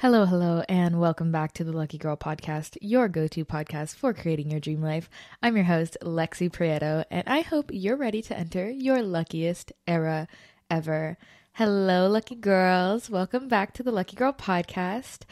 [0.00, 4.14] Hello, hello, and welcome back to the Lucky Girl Podcast, your go to podcast for
[4.14, 5.10] creating your dream life.
[5.42, 10.28] I'm your host, Lexi Prieto, and I hope you're ready to enter your luckiest era
[10.70, 11.18] ever.
[11.54, 13.10] Hello, lucky girls.
[13.10, 15.22] Welcome back to the Lucky Girl Podcast.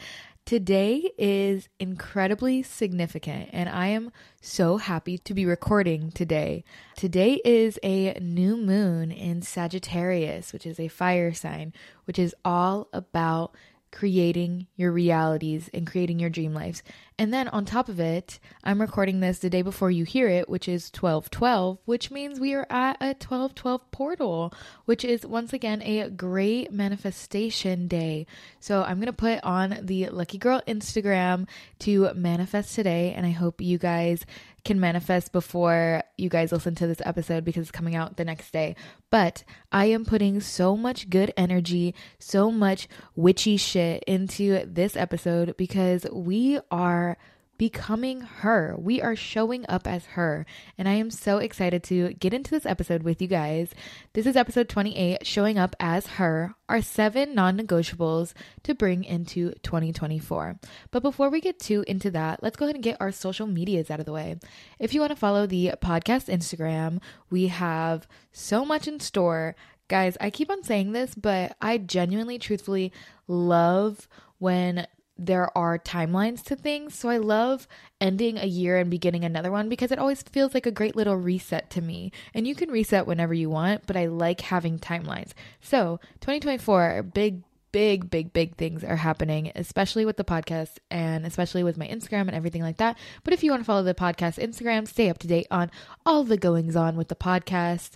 [0.43, 4.11] Today is incredibly significant, and I am
[4.41, 6.65] so happy to be recording today.
[6.97, 11.71] Today is a new moon in Sagittarius, which is a fire sign,
[12.03, 13.55] which is all about
[13.91, 16.83] creating your realities and creating your dream lives.
[17.19, 20.47] And then on top of it, I'm recording this the day before you hear it,
[20.47, 24.53] which is 1212, which means we are at a 1212 portal,
[24.85, 28.27] which is once again a great manifestation day.
[28.59, 31.47] So I'm going to put on the Lucky Girl Instagram
[31.79, 34.25] to manifest today, and I hope you guys
[34.67, 38.51] can manifest before you guys listen to this episode because it's coming out the next
[38.51, 38.75] day.
[39.09, 45.55] But I am putting so much good energy, so much witchy shit into this episode
[45.57, 47.17] because we are
[47.57, 48.75] becoming her.
[48.77, 50.45] We are showing up as her.
[50.77, 53.69] And I am so excited to get into this episode with you guys.
[54.13, 59.53] This is episode 28, showing up as her, our seven non negotiables to bring into
[59.63, 60.59] 2024.
[60.91, 63.89] But before we get too into that, let's go ahead and get our social medias
[63.89, 64.37] out of the way.
[64.79, 69.55] If you want to follow the podcast Instagram, we have so much in store.
[69.87, 72.91] Guys, I keep on saying this, but I genuinely, truthfully
[73.27, 74.07] love
[74.37, 74.85] when
[75.17, 76.97] there are timelines to things.
[76.97, 77.67] So I love
[77.99, 81.15] ending a year and beginning another one because it always feels like a great little
[81.15, 82.11] reset to me.
[82.33, 85.31] And you can reset whenever you want, but I like having timelines.
[85.61, 91.63] So 2024, big big, big, big things are happening, especially with the podcast and especially
[91.63, 92.97] with my Instagram and everything like that.
[93.23, 95.69] But if you want to follow the podcast Instagram, stay up to date on
[96.05, 97.91] all the goings on with the podcast.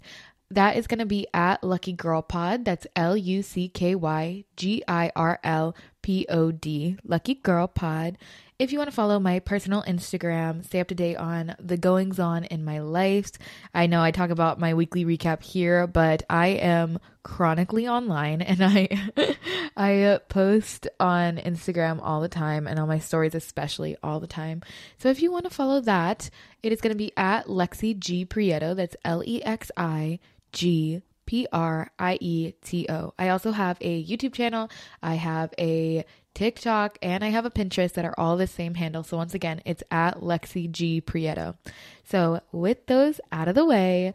[0.52, 2.66] That is going to be at Lucky Girl Pod.
[2.66, 7.68] That's L U C K Y G I R L P O D, Lucky Girl
[7.68, 8.18] Pod.
[8.60, 12.20] If you want to follow my personal Instagram, stay up to date on the goings
[12.20, 13.32] on in my life.
[13.74, 18.62] I know I talk about my weekly recap here, but I am chronically online and
[18.62, 18.90] I
[19.78, 24.64] I post on Instagram all the time and on my stories especially all the time.
[24.98, 26.30] So if you want to follow that,
[26.62, 28.76] it is going to be at Lexi G Prieto.
[28.76, 30.20] That's L E X I
[30.52, 33.14] G P R I E T O.
[33.18, 34.70] I also have a YouTube channel,
[35.02, 39.04] I have a TikTok, and I have a Pinterest that are all the same handle.
[39.04, 41.56] So once again, it's at Lexi G Prieto.
[42.04, 44.14] So with those out of the way,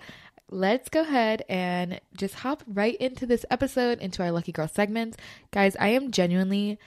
[0.50, 5.16] let's go ahead and just hop right into this episode, into our Lucky Girl segments.
[5.50, 6.78] Guys, I am genuinely.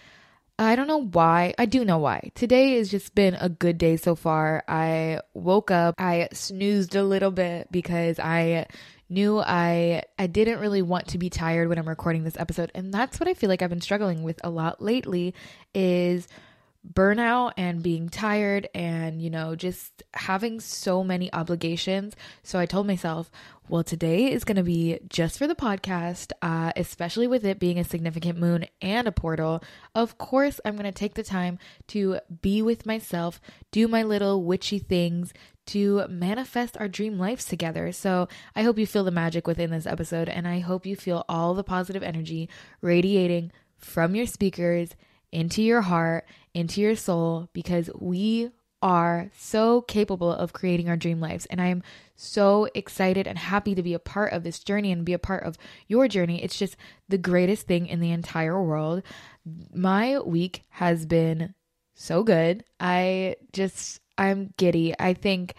[0.58, 1.54] I don't know why.
[1.58, 2.32] I do know why.
[2.36, 4.64] Today has just been a good day so far.
[4.68, 8.68] I woke up, I snoozed a little bit because I
[9.10, 12.72] knew I I didn't really want to be tired when I'm recording this episode.
[12.76, 15.34] And that's what I feel like I've been struggling with a lot lately
[15.74, 16.28] is
[16.94, 22.16] burnout and being tired and you know just having so many obligations.
[22.44, 23.30] So i told myself
[23.68, 27.78] well today is going to be just for the podcast uh, especially with it being
[27.78, 29.62] a significant moon and a portal.
[29.94, 34.44] Of course i'm going to take the time to be with myself do my little
[34.44, 35.34] witchy things
[35.70, 37.92] to manifest our dream lives together.
[37.92, 41.26] So I hope you feel the magic within this episode, and I hope you feel
[41.30, 42.50] all the positive energy
[42.82, 44.90] radiating from your speakers
[45.32, 48.50] into your heart, into your soul, because we
[48.82, 51.46] are so capable of creating our dream lives.
[51.48, 51.84] And I am
[52.16, 55.44] so excited and happy to be a part of this journey and be a part
[55.44, 55.58] of
[55.88, 56.42] your journey.
[56.44, 59.04] It's just the greatest thing in the entire world.
[59.74, 61.54] My week has been
[61.94, 62.64] so good.
[62.80, 64.94] I just I'm giddy.
[65.00, 65.56] I think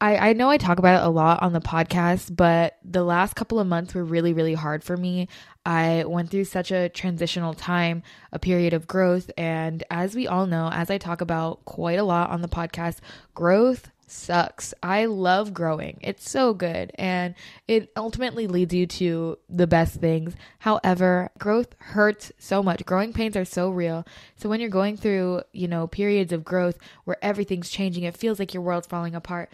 [0.00, 3.34] I, I know I talk about it a lot on the podcast, but the last
[3.34, 5.26] couple of months were really, really hard for me.
[5.66, 9.30] I went through such a transitional time, a period of growth.
[9.36, 12.98] And as we all know, as I talk about quite a lot on the podcast,
[13.34, 14.74] growth sucks.
[14.82, 15.98] I love growing.
[16.00, 17.34] It's so good and
[17.66, 20.34] it ultimately leads you to the best things.
[20.58, 22.84] However, growth hurts so much.
[22.84, 24.06] Growing pains are so real.
[24.36, 28.38] So when you're going through, you know, periods of growth where everything's changing, it feels
[28.38, 29.52] like your world's falling apart.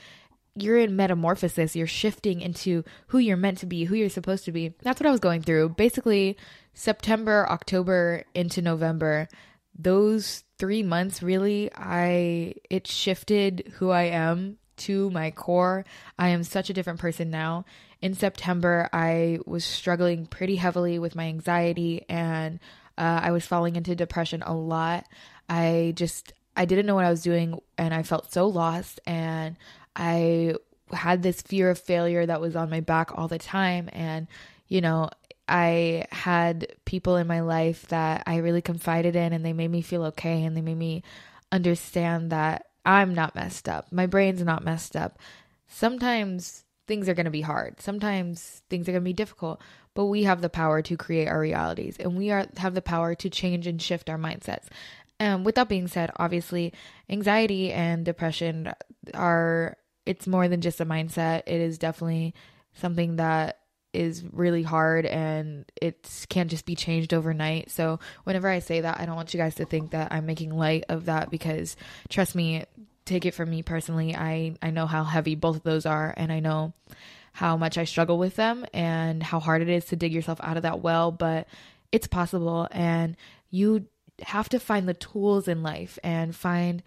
[0.56, 1.75] You're in metamorphosis.
[1.75, 4.75] You're shifting into who you're meant to be, who you're supposed to be.
[4.82, 5.70] That's what I was going through.
[5.70, 6.37] Basically,
[6.75, 9.29] September, October into November,
[9.76, 15.85] those three months really i it shifted who i am to my core.
[16.19, 17.65] I am such a different person now.
[18.00, 22.61] In september i was struggling pretty heavily with my anxiety and
[22.99, 25.06] uh, i was falling into depression a lot.
[25.49, 29.56] I just i didn't know what i was doing and i felt so lost and
[29.97, 30.55] i
[30.93, 34.29] had this fear of failure that was on my back all the time and
[34.69, 35.09] you know
[35.49, 39.82] I had people in my life that I really confided in and they made me
[39.82, 41.02] feel okay and they made me
[41.52, 43.93] understand that I'm not messed up.
[43.93, 45.19] My brain's not messed up.
[45.69, 47.81] Sometimes things are going to be hard.
[47.81, 49.61] Sometimes things are going to be difficult,
[49.94, 53.14] but we have the power to create our realities and we are have the power
[53.14, 54.67] to change and shift our mindsets.
[55.20, 56.73] And with that being said, obviously,
[57.08, 58.73] anxiety and depression
[59.14, 59.76] are
[60.06, 61.43] it's more than just a mindset.
[61.46, 62.35] It is definitely
[62.75, 63.61] something that
[63.94, 67.70] is really hard and it can't just be changed overnight.
[67.70, 70.56] So, whenever I say that, I don't want you guys to think that I'm making
[70.56, 71.76] light of that because
[72.08, 72.64] trust me,
[73.05, 76.32] take it from me personally, I I know how heavy both of those are and
[76.32, 76.73] I know
[77.32, 80.56] how much I struggle with them and how hard it is to dig yourself out
[80.56, 81.49] of that well, but
[81.91, 83.17] it's possible and
[83.50, 83.87] you
[84.23, 86.82] have to find the tools in life and find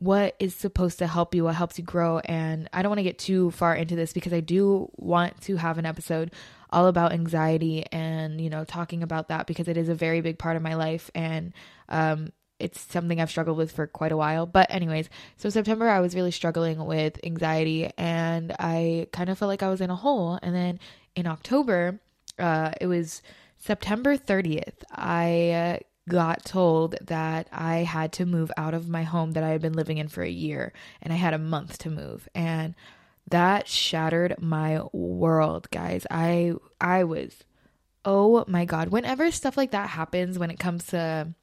[0.00, 2.18] what is supposed to help you, what helps you grow.
[2.20, 5.56] And I don't want to get too far into this because I do want to
[5.56, 6.32] have an episode
[6.70, 10.38] all about anxiety and, you know, talking about that because it is a very big
[10.38, 11.10] part of my life.
[11.14, 11.52] And,
[11.88, 14.46] um, it's something I've struggled with for quite a while.
[14.46, 19.48] But, anyways, so September, I was really struggling with anxiety and I kind of felt
[19.48, 20.38] like I was in a hole.
[20.42, 20.78] And then
[21.14, 22.00] in October,
[22.38, 23.22] uh, it was
[23.60, 29.32] September 30th, I uh, got told that I had to move out of my home
[29.32, 31.90] that I had been living in for a year and I had a month to
[31.90, 32.74] move and
[33.30, 37.44] that shattered my world guys I I was
[38.04, 41.34] oh my god whenever stuff like that happens when it comes to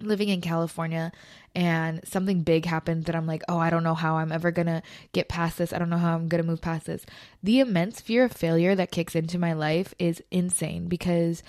[0.00, 1.12] living in California
[1.54, 4.82] and something big happens that I'm like, oh, I don't know how I'm ever gonna
[5.12, 5.72] get past this.
[5.72, 7.06] I don't know how I'm gonna move past this.
[7.42, 11.42] The immense fear of failure that kicks into my life is insane because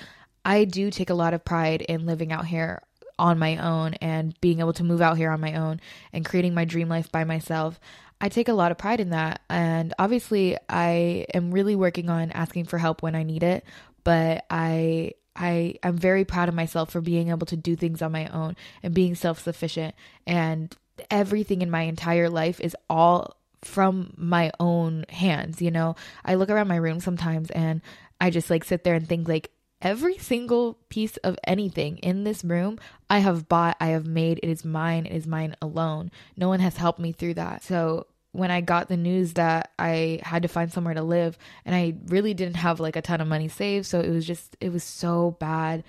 [0.48, 2.82] I do take a lot of pride in living out here
[3.20, 5.82] on my own and being able to move out here on my own
[6.14, 7.82] and creating my dream life by myself.
[8.22, 9.42] I take a lot of pride in that.
[9.50, 13.66] And obviously, I am really working on asking for help when I need it,
[14.06, 18.14] but I I am very proud of myself for being able to do things on
[18.14, 19.94] my own and being self-sufficient
[20.26, 20.76] and
[21.12, 25.96] everything in my entire life is all from my own hands, you know.
[26.26, 27.82] I look around my room sometimes and
[28.20, 29.52] I just like sit there and think like
[29.82, 32.80] every single piece of anything in this room
[33.10, 36.12] I have bought, I have made, it is mine, it is mine alone.
[36.36, 37.64] No one has helped me through that.
[37.64, 41.76] So when I got the news that I had to find somewhere to live and
[41.76, 44.72] I really didn't have like a ton of money saved, so it was just it
[44.72, 45.84] was so bad.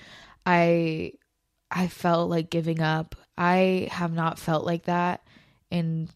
[0.46, 1.12] I
[1.70, 3.14] I felt like giving up.
[3.36, 5.22] I have not felt like that
[5.70, 6.10] and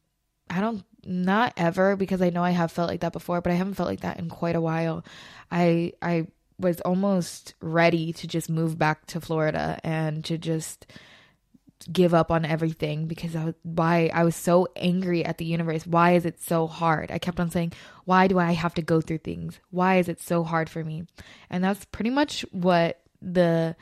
[0.49, 3.57] I don't not ever because I know I have felt like that before, but I
[3.57, 5.05] haven't felt like that in quite a while.
[5.51, 6.29] I I
[6.63, 10.87] was almost ready to just move back to Florida and to just
[11.91, 15.87] give up on everything because I was why I was so angry at the universe.
[15.87, 17.11] Why is it so hard?
[17.11, 17.73] I kept on saying,
[18.05, 19.59] why do I have to go through things?
[19.71, 21.05] Why is it so hard for me?
[21.51, 23.77] And that's pretty much what the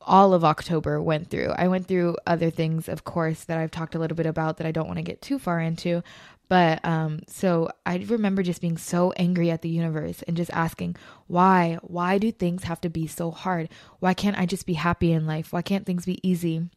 [0.00, 1.52] all of October went through.
[1.56, 4.66] I went through other things, of course, that I've talked a little bit about that
[4.66, 6.02] I don't want to get too far into,
[6.48, 10.96] but um, so I remember just being so angry at the universe and just asking,
[11.26, 11.78] why?
[11.82, 13.68] Why do things have to be so hard?
[14.00, 15.52] Why can't I just be happy in life?
[15.52, 16.68] Why can't things be easy?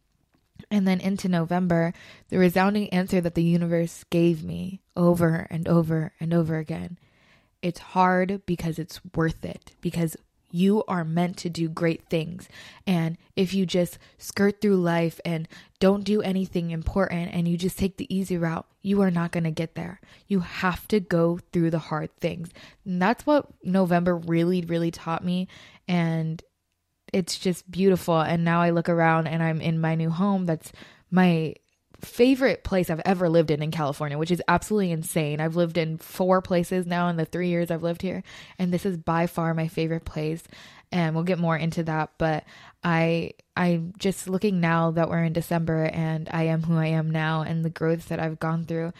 [0.70, 1.92] And then into November,
[2.28, 6.98] the resounding answer that the universe gave me over and over and over again
[7.62, 10.16] it's hard because it's worth it, because
[10.52, 12.48] you are meant to do great things.
[12.86, 15.48] And if you just skirt through life and
[15.80, 19.44] don't do anything important and you just take the easy route, you are not going
[19.44, 20.00] to get there.
[20.28, 22.50] You have to go through the hard things.
[22.84, 25.48] And that's what November really, really taught me.
[25.88, 26.42] And
[27.12, 28.20] it's just beautiful.
[28.20, 30.70] And now I look around and I'm in my new home that's
[31.10, 31.54] my
[32.02, 35.40] favorite place I've ever lived in in California, which is absolutely insane.
[35.40, 38.22] I've lived in four places now in the three years I've lived here,
[38.58, 40.42] and this is by far my favorite place.
[40.90, 42.44] And we'll get more into that, but
[42.84, 47.10] I I'm just looking now that we're in December and I am who I am
[47.10, 48.92] now and the growth that I've gone through,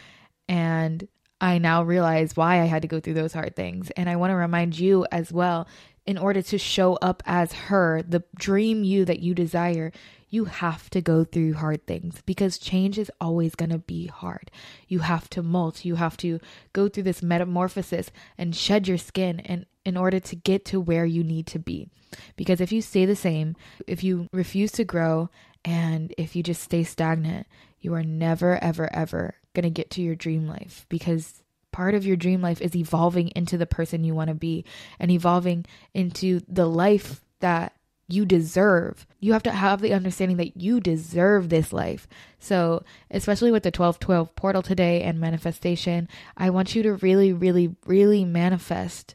[0.49, 1.07] and
[1.41, 3.91] I now realize why I had to go through those hard things.
[3.91, 5.67] And I want to remind you as well
[6.07, 9.93] in order to show up as her, the dream you that you desire,
[10.33, 14.51] you have to go through hard things because change is always going to be hard.
[14.89, 16.41] You have to molt, you have to
[16.73, 21.05] go through this metamorphosis and shed your skin and in order to get to where
[21.05, 21.91] you need to be.
[22.35, 25.29] Because if you stay the same, if you refuse to grow
[25.67, 27.47] and if you just stay stagnant,
[27.79, 32.07] you are never ever ever going to get to your dream life because part of
[32.07, 34.65] your dream life is evolving into the person you want to be
[34.99, 37.75] and evolving into the life that
[38.13, 39.07] you deserve.
[39.21, 42.07] You have to have the understanding that you deserve this life.
[42.39, 47.75] So, especially with the 1212 portal today and manifestation, I want you to really, really,
[47.87, 49.15] really manifest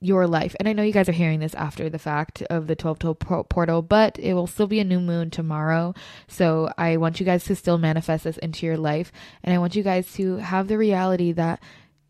[0.00, 0.54] your life.
[0.58, 3.14] And I know you guys are hearing this after the fact of the 12 toe
[3.14, 5.94] portal, but it will still be a new moon tomorrow.
[6.28, 9.10] So I want you guys to still manifest this into your life.
[9.42, 11.62] And I want you guys to have the reality that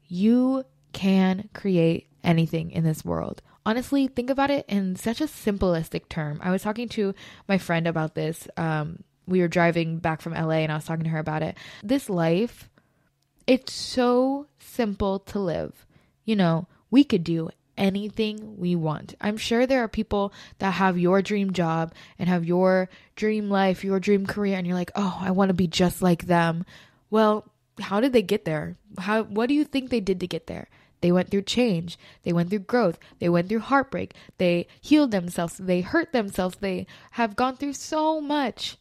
[0.09, 3.43] you can create anything in this world.
[3.67, 6.41] Honestly, think about it in such a simplistic term.
[6.41, 7.17] I was talking to
[7.49, 8.47] my friend about this.
[8.57, 11.57] Um, we were driving back from LA and I was talking to her about it.
[11.83, 12.71] This life,
[13.45, 15.85] it's so simple to live.
[16.25, 19.17] You know, we could do anything we want.
[19.21, 23.83] I'm sure there are people that have your dream job and have your dream life,
[23.83, 26.65] your dream career, and you're like, oh, I want to be just like them.
[27.11, 28.77] Well, how did they get there?
[28.97, 30.69] How what do you think they did to get there?
[31.01, 31.99] They went through change.
[32.23, 32.99] They went through growth.
[33.19, 34.15] They went through heartbreak.
[34.39, 35.59] They healed themselves.
[35.59, 36.57] They hurt themselves.
[36.61, 38.77] They have gone through so much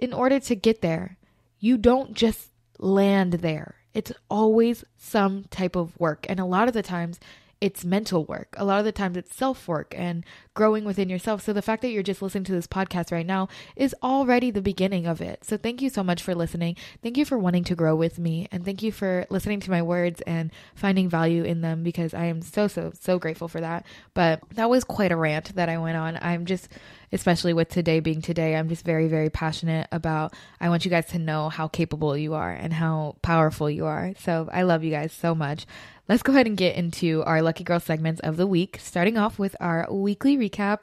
[0.00, 1.16] in order to get there.
[1.58, 3.76] You don't just land there.
[3.94, 6.26] It's always some type of work.
[6.28, 7.20] And a lot of the times,
[7.62, 8.56] it's mental work.
[8.58, 11.42] A lot of the times it's self work and growing within yourself.
[11.42, 14.60] So the fact that you're just listening to this podcast right now is already the
[14.60, 15.44] beginning of it.
[15.44, 16.76] So thank you so much for listening.
[17.04, 19.80] Thank you for wanting to grow with me and thank you for listening to my
[19.80, 23.86] words and finding value in them because I am so so so grateful for that.
[24.12, 26.18] But that was quite a rant that I went on.
[26.20, 26.68] I'm just
[27.12, 30.34] especially with today being today, I'm just very, very passionate about.
[30.60, 34.14] I want you guys to know how capable you are and how powerful you are.
[34.18, 35.66] So I love you guys so much.
[36.12, 39.38] Let's go ahead and get into our Lucky Girl segments of the week, starting off
[39.38, 40.82] with our weekly recap.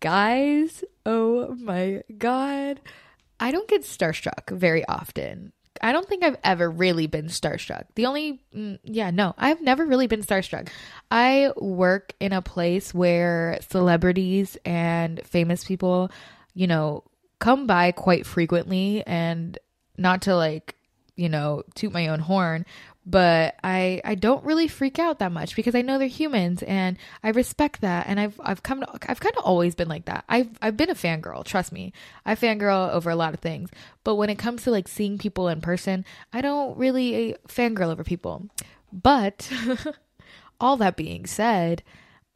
[0.00, 2.80] Guys, oh my God.
[3.38, 5.52] I don't get starstruck very often.
[5.80, 7.84] I don't think I've ever really been starstruck.
[7.94, 10.68] The only, mm, yeah, no, I've never really been starstruck.
[11.12, 16.10] I work in a place where celebrities and famous people,
[16.54, 17.04] you know,
[17.38, 19.60] come by quite frequently and
[19.96, 20.74] not to like,
[21.14, 22.66] you know, toot my own horn,
[23.06, 26.98] but I I don't really freak out that much because I know they're humans and
[27.22, 30.24] I respect that and I've I've come to, I've kind of always been like that.
[30.28, 31.92] I've I've been a fangirl, trust me.
[32.24, 33.70] I fangirl over a lot of things.
[34.02, 38.02] But when it comes to like seeing people in person, I don't really fangirl over
[38.02, 38.48] people.
[38.92, 39.50] But
[40.60, 41.84] all that being said,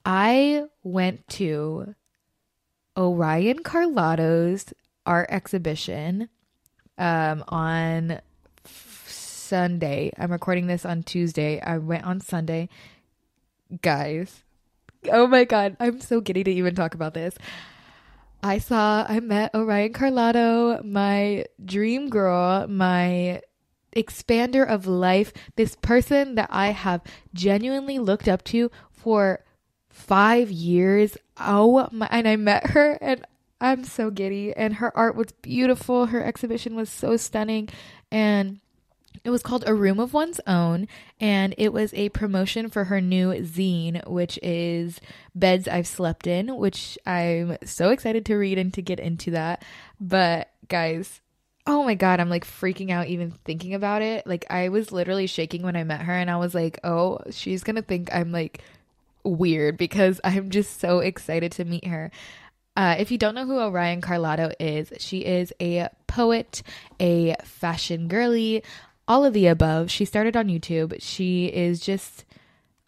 [0.05, 1.97] I went to
[2.97, 4.73] Orion Carloto's
[5.05, 6.29] art exhibition
[6.97, 8.21] um, on
[9.51, 10.13] Sunday.
[10.17, 11.61] I'm recording this on Tuesday.
[11.61, 12.69] I went on Sunday.
[13.83, 14.45] Guys,
[15.11, 17.35] oh my God, I'm so giddy to even talk about this.
[18.45, 23.43] I saw, I met Orion Carloto, my dream girl, my
[23.97, 27.03] expander of life, this person that I have
[27.35, 29.43] genuinely looked up to for
[29.89, 31.17] five years.
[31.41, 33.27] Oh my, and I met her and
[33.61, 34.55] I'm so giddy.
[34.55, 36.07] And her art was beautiful.
[36.07, 37.69] Her exhibition was so stunning.
[38.13, 38.61] And
[39.25, 40.89] it was called A Room of One's Own,
[41.21, 45.01] and it was a promotion for her new zine, which is
[45.35, 49.63] Beds I've Slept In, which I'm so excited to read and to get into that.
[50.01, 51.21] But guys,
[51.67, 54.27] oh my god, I'm like freaking out even thinking about it.
[54.27, 57.63] Like, I was literally shaking when I met her, and I was like, oh, she's
[57.63, 58.63] gonna think I'm like
[59.23, 62.11] weird because I'm just so excited to meet her.
[62.77, 66.63] Uh, if you don't know who Orion Carloto is, she is a poet,
[66.99, 68.63] a fashion girly,
[69.11, 69.91] all of the above.
[69.91, 70.95] She started on YouTube.
[71.01, 72.25] She is just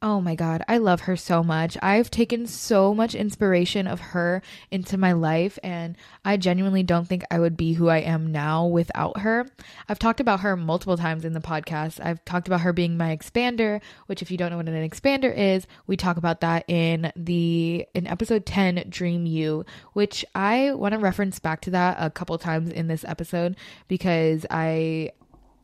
[0.04, 1.78] Oh my God, I love her so much.
[1.80, 7.22] I've taken so much inspiration of her into my life, and I genuinely don't think
[7.30, 9.46] I would be who I am now without her.
[9.88, 12.04] I've talked about her multiple times in the podcast.
[12.04, 15.32] I've talked about her being my expander, which, if you don't know what an expander
[15.32, 20.94] is, we talk about that in the in episode 10, Dream You, which I want
[20.94, 23.54] to reference back to that a couple times in this episode
[23.86, 25.12] because I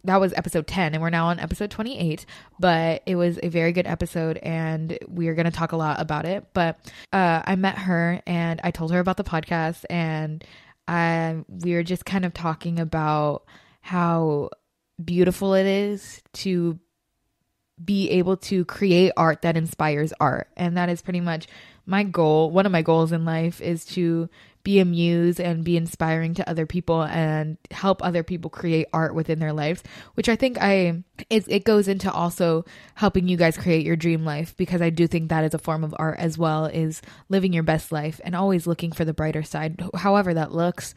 [0.05, 2.25] that was episode 10 and we're now on episode 28
[2.59, 6.01] but it was a very good episode and we are going to talk a lot
[6.01, 6.47] about it.
[6.53, 6.79] But
[7.13, 10.45] uh, i met her and i told her about the podcast and
[10.89, 13.45] I, we were just kind of talking about
[13.83, 14.49] how
[15.05, 16.79] beautiful it is to
[17.85, 21.47] be able to create art that inspires art and that is pretty much
[21.87, 22.51] my goal.
[22.51, 24.29] One of my goals in life is to
[24.69, 29.15] be a muse and be inspiring to other people and help other people create art
[29.15, 29.83] within their lives
[30.13, 34.27] which i think i it, it goes into also helping you guys create your dream
[34.27, 37.55] life because i do think that is a form of art as well is living
[37.55, 40.95] your best life and always looking for the brighter side however that looks.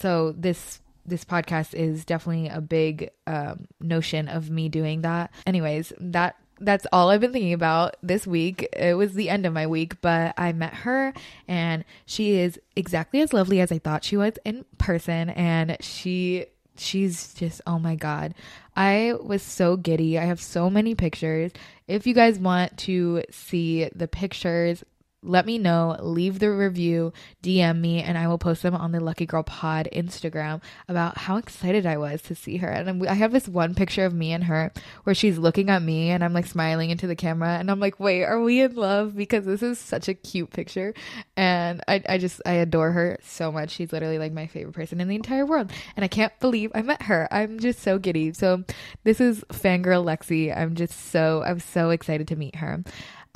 [0.00, 5.30] So this this podcast is definitely a big um, notion of me doing that.
[5.46, 8.68] Anyways that that's all I've been thinking about this week.
[8.72, 11.12] It was the end of my week, but I met her
[11.46, 15.30] and she is exactly as lovely as I thought she was in person.
[15.30, 16.46] And she
[16.78, 18.34] she's just oh my god
[18.76, 21.50] i was so giddy i have so many pictures
[21.88, 24.84] if you guys want to see the pictures
[25.26, 29.00] let me know, leave the review, DM me, and I will post them on the
[29.00, 32.68] Lucky Girl Pod Instagram about how excited I was to see her.
[32.68, 34.72] And I have this one picture of me and her
[35.04, 37.56] where she's looking at me and I'm like smiling into the camera.
[37.58, 39.16] And I'm like, wait, are we in love?
[39.16, 40.94] Because this is such a cute picture.
[41.36, 43.70] And I, I just, I adore her so much.
[43.70, 45.72] She's literally like my favorite person in the entire world.
[45.96, 47.28] And I can't believe I met her.
[47.32, 48.32] I'm just so giddy.
[48.32, 48.64] So
[49.04, 50.56] this is Fangirl Lexi.
[50.56, 52.84] I'm just so, I'm so excited to meet her.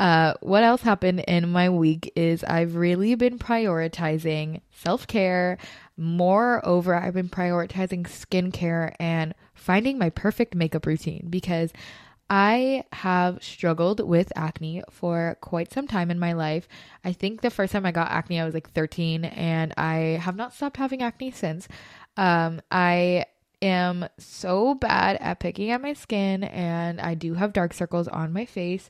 [0.01, 5.59] Uh, what else happened in my week is I've really been prioritizing self care.
[5.99, 11.71] Moreover, I've been prioritizing skincare and finding my perfect makeup routine because
[12.31, 16.67] I have struggled with acne for quite some time in my life.
[17.05, 20.35] I think the first time I got acne, I was like 13, and I have
[20.35, 21.69] not stopped having acne since.
[22.17, 23.27] Um, I
[23.61, 28.33] am so bad at picking at my skin, and I do have dark circles on
[28.33, 28.89] my face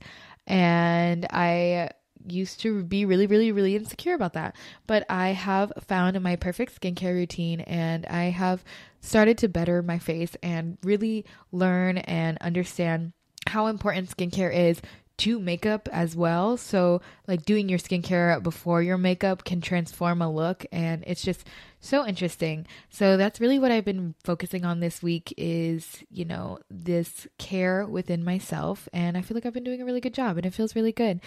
[0.50, 1.90] and I
[2.26, 4.56] used to be really, really, really insecure about that.
[4.86, 8.64] But I have found my perfect skincare routine and I have
[9.00, 13.12] started to better my face and really learn and understand
[13.46, 14.82] how important skincare is
[15.20, 16.56] to makeup as well.
[16.56, 21.46] So, like doing your skincare before your makeup can transform a look, and it's just
[21.80, 22.66] so interesting.
[22.88, 27.86] So, that's really what I've been focusing on this week is, you know, this care
[27.86, 28.88] within myself.
[28.92, 30.92] And I feel like I've been doing a really good job, and it feels really
[30.92, 31.20] good.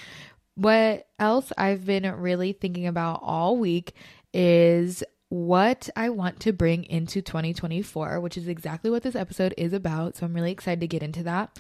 [0.55, 3.93] What else I've been really thinking about all week
[4.33, 9.73] is what I want to bring into 2024, which is exactly what this episode is
[9.73, 10.15] about.
[10.15, 11.57] So I'm really excited to get into that.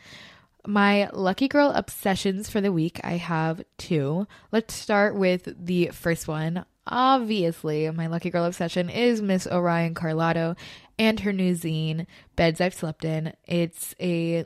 [0.65, 4.27] My lucky girl obsessions for the week, I have two.
[4.53, 6.63] Let's start with the first one.
[6.87, 10.55] Obviously, my lucky girl obsession is Miss Orion Carloto
[10.97, 12.05] and her new zine,
[12.37, 13.33] Beds I've Slept In.
[13.45, 14.45] It's a,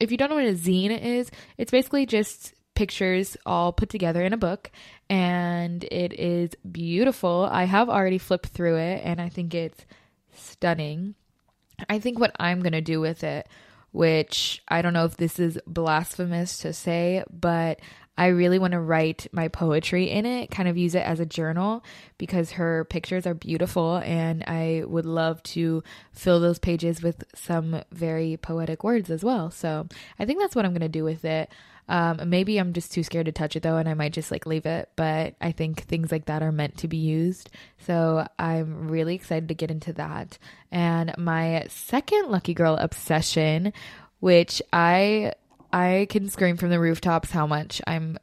[0.00, 4.22] if you don't know what a zine is, it's basically just pictures all put together
[4.22, 4.70] in a book
[5.10, 7.46] and it is beautiful.
[7.50, 9.84] I have already flipped through it and I think it's
[10.34, 11.14] stunning.
[11.90, 13.46] I think what I'm going to do with it
[13.92, 17.80] which I don't know if this is blasphemous to say, but
[18.16, 21.26] I really want to write my poetry in it, kind of use it as a
[21.26, 21.82] journal
[22.18, 27.82] because her pictures are beautiful and I would love to fill those pages with some
[27.90, 29.50] very poetic words as well.
[29.50, 29.86] So
[30.18, 31.50] I think that's what I'm going to do with it.
[31.88, 34.46] Um, maybe I'm just too scared to touch it though, and I might just like
[34.46, 34.88] leave it.
[34.96, 37.50] But I think things like that are meant to be used.
[37.78, 40.38] So I'm really excited to get into that.
[40.70, 43.72] And my second lucky girl obsession,
[44.20, 45.32] which I
[45.72, 48.18] I can scream from the rooftops how much I'm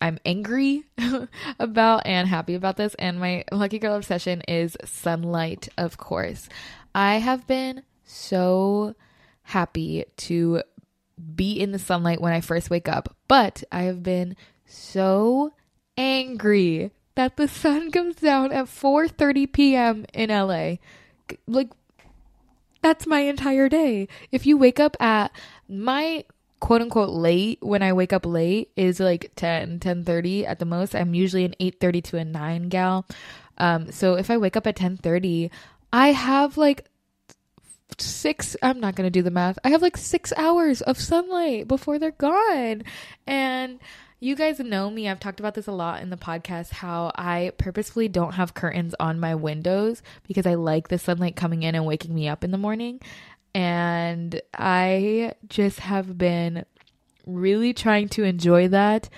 [0.00, 0.84] I'm angry
[1.60, 2.94] about and happy about this.
[2.94, 6.48] And my lucky girl obsession is sunlight, of course.
[6.94, 8.94] I have been so
[9.44, 10.62] happy to
[11.34, 15.52] be in the sunlight when I first wake up, but I have been so
[15.96, 20.06] angry that the sun comes down at 4:30 p.m.
[20.12, 20.76] in LA.
[21.46, 21.70] Like
[22.82, 24.08] that's my entire day.
[24.30, 25.30] If you wake up at
[25.68, 26.24] my
[26.60, 30.94] quote unquote late when I wake up late is like 10 10:30 at the most.
[30.94, 33.06] I'm usually an 8:30 to a 9 gal.
[33.58, 35.50] Um so if I wake up at 10:30,
[35.92, 36.86] I have like
[38.00, 39.58] six i'm not going to do the math.
[39.64, 42.82] I have like six hours of sunlight before they're gone.
[43.26, 43.78] And
[44.20, 45.08] you guys know me.
[45.08, 48.94] I've talked about this a lot in the podcast how i purposefully don't have curtains
[49.00, 52.50] on my windows because i like the sunlight coming in and waking me up in
[52.50, 53.00] the morning.
[53.54, 56.64] And i just have been
[57.26, 59.08] really trying to enjoy that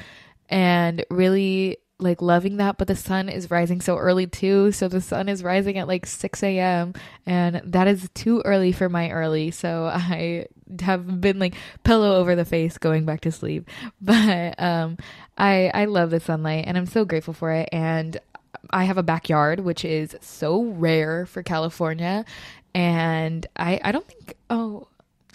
[0.49, 4.73] and really like loving that, but the sun is rising so early too.
[4.73, 6.95] So the sun is rising at like 6 a.m.
[7.25, 9.51] and that is too early for my early.
[9.51, 10.47] So I
[10.81, 11.55] have been like
[11.85, 13.69] pillow over the face going back to sleep.
[14.01, 14.99] But um
[15.39, 18.19] I I love the sunlight and I'm so grateful for it and
[18.71, 22.25] I have a backyard which is so rare for California
[22.75, 24.89] and I I don't think oh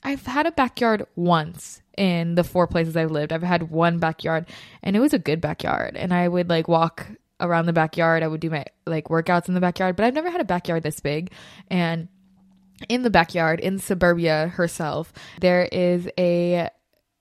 [0.03, 3.33] I've had a backyard once in the four places I've lived.
[3.33, 4.47] I've had one backyard
[4.81, 5.97] and it was a good backyard.
[5.97, 7.05] And I would like walk
[7.41, 8.23] around the backyard.
[8.23, 10.81] I would do my like workouts in the backyard, but I've never had a backyard
[10.81, 11.31] this big.
[11.69, 12.07] And
[12.87, 16.69] in the backyard, in suburbia herself, there is a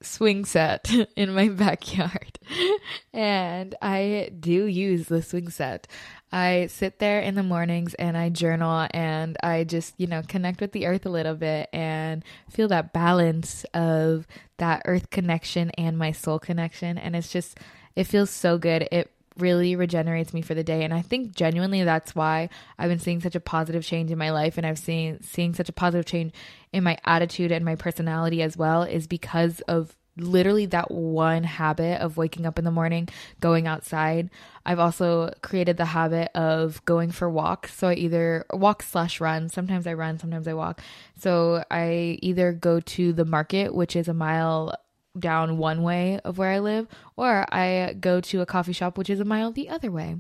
[0.01, 2.39] swing set in my backyard.
[3.13, 5.89] and I do use the swing set.
[6.31, 10.61] I sit there in the mornings and I journal and I just, you know, connect
[10.61, 14.27] with the earth a little bit and feel that balance of
[14.59, 16.99] that earth connection and my soul connection.
[16.99, 17.59] And it's just,
[17.97, 18.89] it feels so good.
[18.93, 20.85] It really regenerates me for the day.
[20.85, 24.31] And I think genuinely that's why I've been seeing such a positive change in my
[24.31, 26.33] life and I've seen seeing such a positive change
[26.73, 32.01] in my attitude and my personality as well is because of literally that one habit
[32.01, 33.09] of waking up in the morning,
[33.41, 34.31] going outside.
[34.67, 37.75] I've also created the habit of going for walks.
[37.75, 39.49] So I either walk slash run.
[39.49, 40.81] Sometimes I run, sometimes I walk.
[41.19, 44.75] So I either go to the market, which is a mile
[45.21, 49.11] down one way of where I live, or I go to a coffee shop which
[49.11, 50.17] is a mile the other way.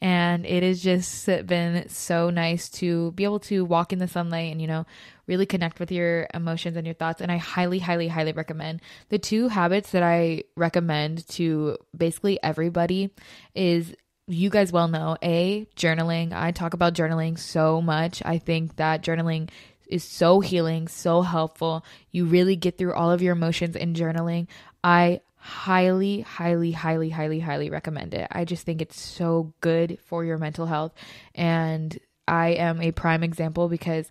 [0.00, 4.52] And it has just been so nice to be able to walk in the sunlight
[4.52, 4.86] and, you know,
[5.26, 7.20] really connect with your emotions and your thoughts.
[7.20, 13.10] And I highly, highly, highly recommend the two habits that I recommend to basically everybody
[13.54, 13.94] is
[14.28, 16.32] you guys well know a journaling.
[16.32, 18.22] I talk about journaling so much.
[18.24, 19.50] I think that journaling
[19.92, 21.84] is so healing, so helpful.
[22.10, 24.48] You really get through all of your emotions in journaling.
[24.82, 28.28] I highly, highly, highly, highly, highly recommend it.
[28.30, 30.92] I just think it's so good for your mental health.
[31.34, 34.08] And I am a prime example because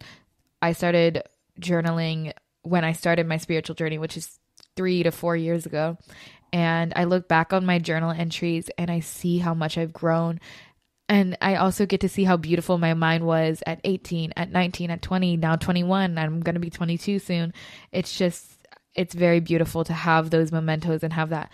[0.61, 1.23] I started
[1.59, 4.39] journaling when I started my spiritual journey, which is
[4.75, 5.97] three to four years ago.
[6.53, 10.39] And I look back on my journal entries and I see how much I've grown
[11.11, 14.91] and I also get to see how beautiful my mind was at 18, at 19,
[14.91, 16.17] at 20, now 21.
[16.17, 17.53] I'm going to be 22 soon.
[17.91, 21.51] It's just, it's very beautiful to have those mementos and have that,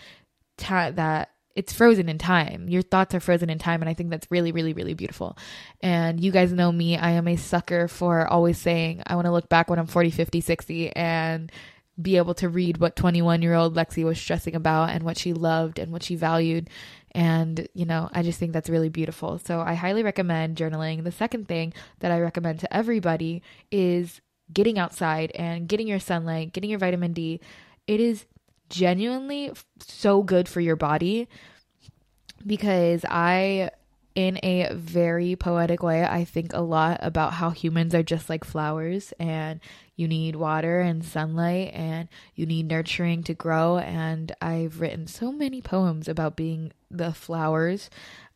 [0.59, 2.69] ta- that it's frozen in time.
[2.69, 3.81] Your thoughts are frozen in time.
[3.81, 5.35] And I think that's really, really, really beautiful.
[5.81, 6.95] And you guys know me.
[6.95, 10.11] I am a sucker for always saying, I want to look back when I'm 40,
[10.11, 11.51] 50, 60 and
[11.99, 15.33] be able to read what 21 year old Lexi was stressing about and what she
[15.33, 16.69] loved and what she valued.
[17.13, 19.39] And, you know, I just think that's really beautiful.
[19.39, 21.03] So I highly recommend journaling.
[21.03, 23.41] The second thing that I recommend to everybody
[23.71, 24.21] is
[24.53, 27.39] getting outside and getting your sunlight, getting your vitamin D.
[27.87, 28.25] It is
[28.69, 31.27] genuinely so good for your body
[32.45, 33.71] because I
[34.17, 38.43] in a very poetic way, I think a lot about how humans are just like
[38.43, 39.59] flowers and
[39.95, 43.77] you need water and sunlight and you need nurturing to grow.
[43.77, 47.91] And I've written so many poems about being the flowers.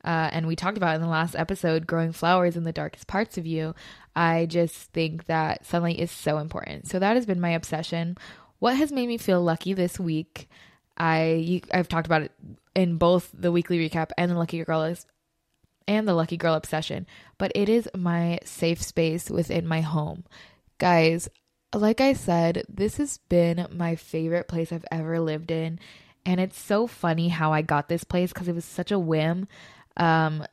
[0.05, 3.39] Uh, and we talked about in the last episode growing flowers in the darkest parts
[3.39, 3.73] of you.
[4.15, 6.89] I just think that sunlight is so important.
[6.89, 8.19] So that has been my obsession.
[8.59, 10.47] What has made me feel lucky this week?
[10.95, 12.31] I you, I've talked about it
[12.75, 14.83] in both the weekly recap and the lucky girl
[15.87, 17.05] and the Lucky Girl Obsession,
[17.37, 20.23] but it is my safe space within my home.
[20.77, 21.29] Guys,
[21.73, 25.79] like I said, this has been my favorite place I've ever lived in.
[26.25, 29.47] And it's so funny how I got this place because it was such a whim.
[29.97, 30.45] Um,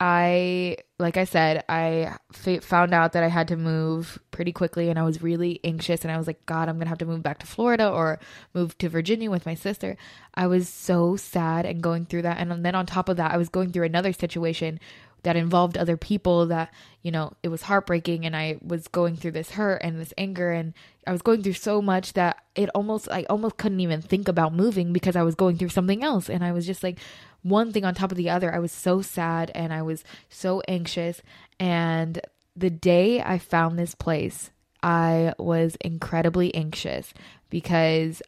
[0.00, 4.90] I, like I said, I f- found out that I had to move pretty quickly
[4.90, 7.06] and I was really anxious and I was like, God, I'm going to have to
[7.06, 8.18] move back to Florida or
[8.52, 9.96] move to Virginia with my sister.
[10.34, 12.38] I was so sad and going through that.
[12.38, 14.80] And then on top of that, I was going through another situation
[15.24, 19.32] that involved other people that, you know, it was heartbreaking and I was going through
[19.32, 20.74] this hurt and this anger and
[21.06, 24.54] I was going through so much that it almost I almost couldn't even think about
[24.54, 26.98] moving because I was going through something else and I was just like
[27.44, 28.52] one thing on top of the other.
[28.52, 31.22] I was so sad and I was so anxious
[31.60, 32.20] and
[32.56, 34.50] the day I found this place,
[34.82, 37.14] I was incredibly anxious
[37.50, 38.22] because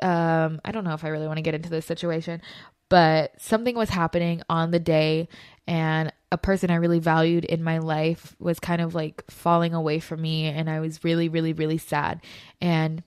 [0.00, 2.40] um I don't know if I really want to get into this situation,
[2.88, 5.28] but something was happening on the day
[5.66, 9.98] and a person I really valued in my life was kind of like falling away
[9.98, 12.20] from me and I was really really really sad
[12.60, 13.02] and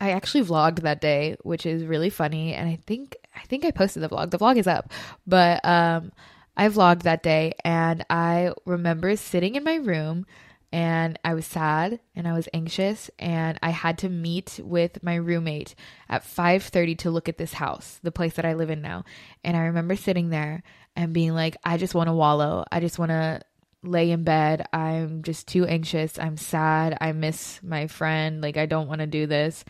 [0.00, 3.70] I actually vlogged that day which is really funny and I think I think I
[3.70, 4.92] posted the vlog the vlog is up
[5.26, 6.12] but um
[6.56, 10.26] I vlogged that day and I remember sitting in my room
[10.72, 15.14] and I was sad and I was anxious and I had to meet with my
[15.14, 15.74] roommate
[16.08, 19.04] at 5:30 to look at this house, the place that I live in now.
[19.44, 20.62] And I remember sitting there
[20.96, 22.64] and being like, I just want to wallow.
[22.72, 23.42] I just want to
[23.82, 24.66] lay in bed.
[24.72, 26.18] I'm just too anxious.
[26.18, 26.96] I'm sad.
[27.00, 28.40] I miss my friend.
[28.40, 29.64] Like, I don't want to do this.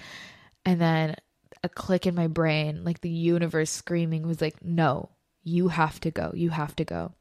[0.65, 1.17] And then
[1.63, 5.11] a click in my brain, like the universe screaming, was like, No,
[5.45, 6.33] you have to go.
[6.35, 7.13] You have to go.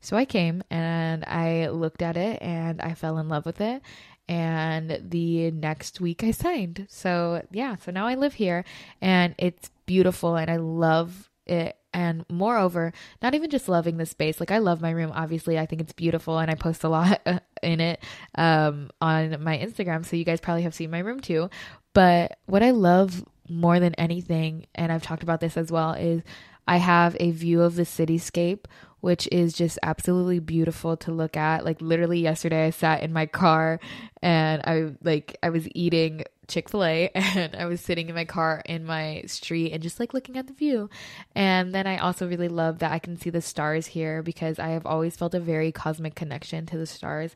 [0.00, 3.82] So I came and I looked at it and I fell in love with it.
[4.28, 6.86] And the next week I signed.
[6.88, 8.64] So yeah, so now I live here
[9.00, 14.40] and it's beautiful and I love it and moreover not even just loving the space
[14.40, 17.20] like i love my room obviously i think it's beautiful and i post a lot
[17.62, 18.02] in it
[18.36, 21.48] um, on my instagram so you guys probably have seen my room too
[21.94, 26.22] but what i love more than anything and i've talked about this as well is
[26.66, 28.64] i have a view of the cityscape
[29.06, 31.64] which is just absolutely beautiful to look at.
[31.64, 33.78] Like literally yesterday I sat in my car
[34.20, 38.24] and I like I was eating Chick fil A and I was sitting in my
[38.24, 40.90] car in my street and just like looking at the view.
[41.36, 44.70] And then I also really love that I can see the stars here because I
[44.70, 47.32] have always felt a very cosmic connection to the stars.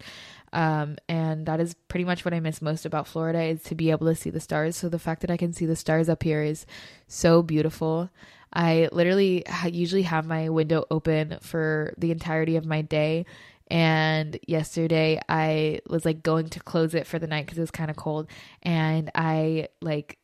[0.53, 3.91] Um, and that is pretty much what I miss most about Florida is to be
[3.91, 4.77] able to see the stars.
[4.77, 6.67] So the fact that I can see the stars up here is
[7.07, 8.11] so beautiful.
[8.53, 13.27] I literally usually have my window open for the entirety of my day
[13.71, 17.71] and yesterday I was like going to close it for the night because it was
[17.71, 18.29] kind of cold.
[18.63, 20.19] And I like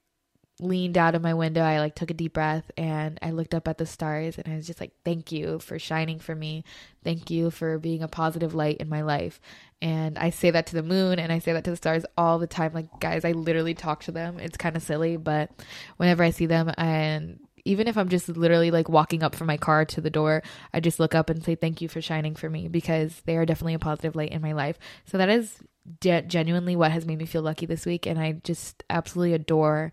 [0.60, 1.62] leaned out of my window.
[1.62, 4.56] I like took a deep breath and I looked up at the stars and I
[4.56, 6.64] was just like, thank you for shining for me.
[7.04, 9.40] Thank you for being a positive light in my life.
[9.82, 12.38] And I say that to the moon and I say that to the stars all
[12.38, 12.72] the time.
[12.72, 14.38] Like, guys, I literally talk to them.
[14.38, 15.50] It's kind of silly, but
[15.98, 19.56] whenever I see them and even if I'm just literally like walking up from my
[19.56, 20.42] car to the door,
[20.72, 23.44] I just look up and say thank you for shining for me because they are
[23.44, 24.78] definitely a positive light in my life.
[25.04, 25.58] So that is
[26.00, 28.06] de- genuinely what has made me feel lucky this week.
[28.06, 29.92] And I just absolutely adore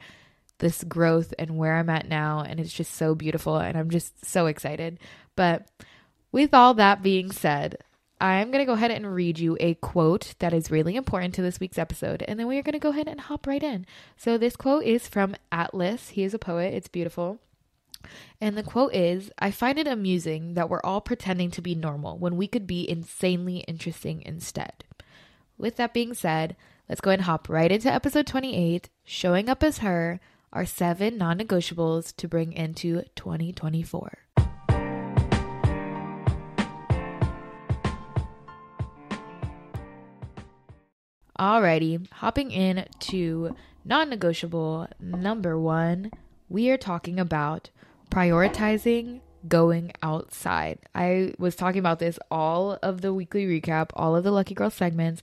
[0.64, 2.40] this growth and where I'm at now.
[2.42, 3.58] And it's just so beautiful.
[3.58, 4.98] And I'm just so excited.
[5.36, 5.68] But
[6.32, 7.78] with all that being said,
[8.22, 11.42] I'm going to go ahead and read you a quote that is really important to
[11.42, 12.24] this week's episode.
[12.26, 13.86] And then we are going to go ahead and hop right in.
[14.16, 16.10] So, this quote is from Atticus.
[16.10, 17.40] He is a poet, it's beautiful.
[18.40, 22.18] And the quote is I find it amusing that we're all pretending to be normal
[22.18, 24.86] when we could be insanely interesting instead.
[25.58, 26.56] With that being said,
[26.88, 30.22] let's go and hop right into episode 28 Showing Up as Her,
[30.54, 34.20] our seven non negotiables to bring into 2024.
[41.40, 46.12] Alrighty, hopping in to non negotiable number one,
[46.48, 47.72] we are talking about
[48.12, 50.78] prioritizing going outside.
[50.94, 54.70] I was talking about this all of the weekly recap, all of the Lucky Girl
[54.70, 55.22] segments.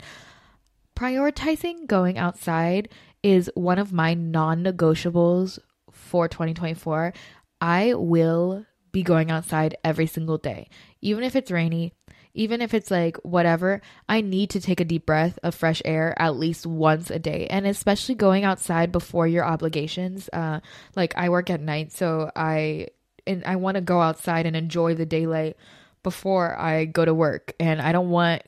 [0.97, 2.91] Prioritizing going outside
[3.23, 5.59] is one of my non negotiables
[5.91, 7.13] for 2024.
[7.61, 10.69] I will be going outside every single day,
[11.01, 11.93] even if it's rainy,
[12.35, 16.15] even if it's like whatever, I need to take a deep breath of fresh air
[16.21, 17.47] at least once a day.
[17.49, 20.29] And especially going outside before your obligations.
[20.33, 20.61] Uh,
[20.97, 22.89] like I work at night, so I
[23.27, 25.57] and I want to go outside and enjoy the daylight
[26.03, 27.53] before I go to work.
[27.61, 28.43] And I don't want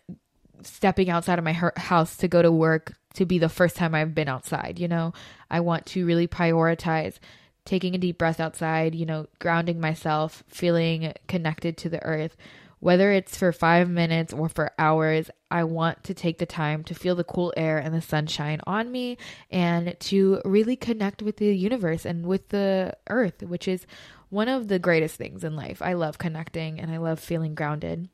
[0.63, 4.15] stepping outside of my house to go to work to be the first time I've
[4.15, 5.13] been outside, you know?
[5.51, 7.19] I want to really prioritize
[7.65, 12.37] taking a deep breath outside, you know, grounding myself, feeling connected to the earth
[12.83, 16.97] whether it's for five minutes or for hours, I want to take the time to
[16.97, 19.19] feel the cool air and the sunshine on me
[19.53, 23.87] and to really connect with the universe and with the earth, which is
[24.31, 25.81] one of the greatest things in life.
[25.81, 28.09] I love connecting and I love feeling grounded.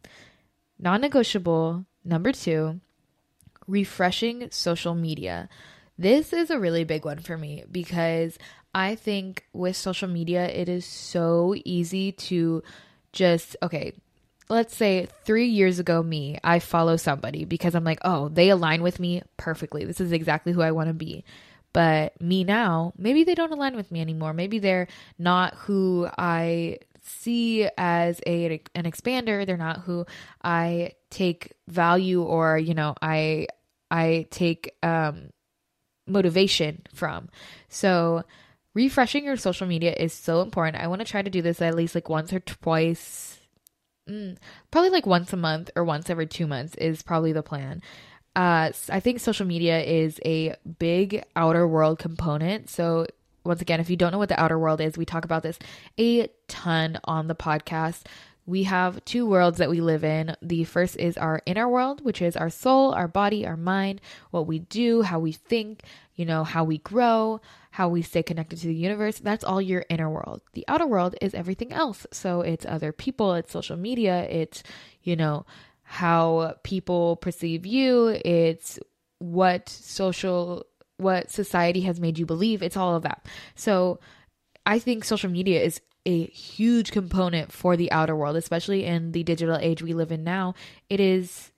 [0.79, 2.79] Non negotiable, number two,
[3.69, 5.49] refreshing social media.
[5.97, 8.39] This is a really big one for me because
[8.75, 12.63] I think with social media, it is so easy to
[13.13, 13.93] just, okay,
[14.49, 18.83] let's say three years ago, me, I follow somebody because I'm like, oh, they align
[18.83, 19.85] with me perfectly.
[19.85, 21.25] This is exactly who I want to be.
[21.73, 24.33] But me now, maybe they don't align with me anymore.
[24.33, 29.47] Maybe they're not who I see as a an expander.
[29.47, 30.07] They're not who
[30.43, 33.49] I take value or, you know, I
[33.90, 35.31] I take um
[36.07, 37.29] motivation from.
[37.68, 38.24] So
[38.74, 40.83] refreshing your social media is so important.
[40.83, 43.38] I want to try to do this at least like once or twice
[44.09, 44.37] mm,
[44.70, 47.83] probably like once a month or once every two months is probably the plan.
[48.35, 52.70] Uh, I think social media is a big outer world component.
[52.70, 53.07] So,
[53.44, 55.59] once again, if you don't know what the outer world is, we talk about this
[55.98, 58.03] a ton on the podcast.
[58.49, 60.35] We have two worlds that we live in.
[60.41, 64.47] The first is our inner world, which is our soul, our body, our mind, what
[64.47, 65.83] we do, how we think,
[66.15, 69.19] you know, how we grow, how we stay connected to the universe.
[69.19, 70.41] That's all your inner world.
[70.55, 72.07] The outer world is everything else.
[72.11, 74.63] So it's other people, it's social media, it's,
[75.03, 75.45] you know,
[75.83, 78.79] how people perceive you, it's
[79.19, 80.65] what social
[80.97, 82.63] what society has made you believe.
[82.63, 83.27] It's all of that.
[83.57, 84.01] So
[84.65, 89.23] I think social media is a huge component for the outer world, especially in the
[89.23, 90.55] digital age we live in now.
[90.89, 91.53] It is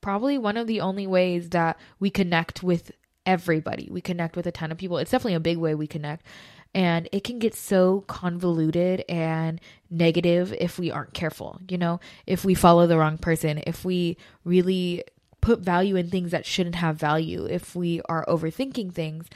[0.00, 2.92] probably one of the only ways that we connect with
[3.24, 3.88] everybody.
[3.90, 4.98] We connect with a ton of people.
[4.98, 6.26] It's definitely a big way we connect.
[6.74, 12.44] And it can get so convoluted and negative if we aren't careful, you know, if
[12.44, 15.04] we follow the wrong person, if we really
[15.40, 19.26] put value in things that shouldn't have value, if we are overthinking things,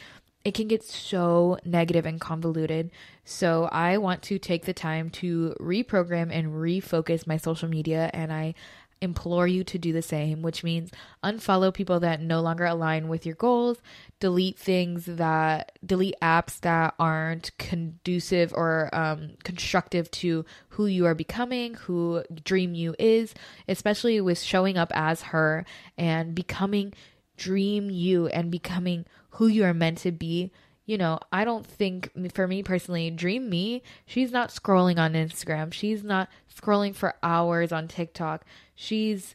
[0.49, 2.91] it can get so negative and convoluted.
[3.23, 8.33] So I want to take the time to reprogram and refocus my social media and
[8.33, 8.55] I
[9.03, 10.91] implore you to do the same, which means
[11.23, 13.77] unfollow people that no longer align with your goals,
[14.21, 21.15] delete things that, delete apps that aren't conducive or um, constructive to who you are
[21.15, 23.35] becoming, who Dream You is,
[23.69, 25.67] especially with showing up as her
[25.99, 26.95] and becoming
[27.39, 30.53] Dream You and becoming who you are meant to be
[30.89, 35.71] you know, I don't think for me personally, Dream Me, she's not scrolling on Instagram.
[35.71, 38.47] She's not scrolling for hours on TikTok.
[38.75, 39.35] She's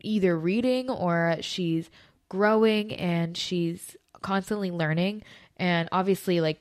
[0.00, 1.90] either reading or she's
[2.30, 5.22] growing and she's constantly learning.
[5.58, 6.60] And obviously, like,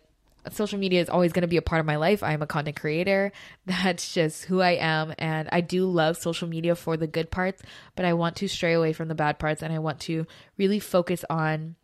[0.51, 2.23] social media is always going to be a part of my life.
[2.23, 3.31] I'm a content creator.
[3.65, 5.13] That's just who I am.
[5.17, 7.61] And I do love social media for the good parts,
[7.95, 10.25] but I want to stray away from the bad parts and I want to
[10.57, 11.75] really focus on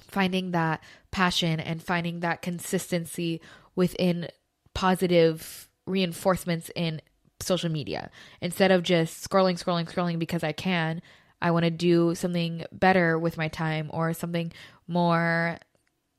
[0.00, 3.40] finding that passion and finding that consistency
[3.76, 4.28] within
[4.74, 7.00] positive reinforcements in
[7.40, 11.02] social media instead of just scrolling scrolling scrolling because I can
[11.42, 14.52] I want to do something better with my time or something
[14.88, 15.58] more